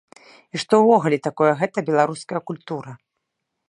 І 0.53 0.61
што 0.63 0.73
ўвогуле 0.85 1.17
такое 1.29 1.51
гэтая 1.61 1.87
беларуская 1.93 2.45
культура. 2.53 2.91